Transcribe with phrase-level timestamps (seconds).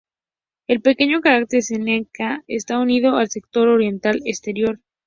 [0.65, 4.79] El pequeño cráter "Seneca D" está unido al sector oriental exterior.